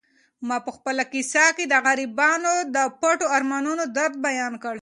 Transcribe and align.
ما 0.47 0.57
په 0.65 0.71
خپله 0.77 1.03
کیسه 1.13 1.45
کې 1.55 1.65
د 1.67 1.73
غریبانو 1.85 2.53
د 2.75 2.77
پټو 3.01 3.27
ارمانونو 3.37 3.83
درد 3.97 4.15
بیان 4.27 4.53
کړ. 4.63 4.75